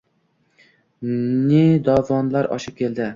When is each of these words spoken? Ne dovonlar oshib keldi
Ne 1.51 1.61
dovonlar 1.89 2.51
oshib 2.57 2.77
keldi 2.81 3.09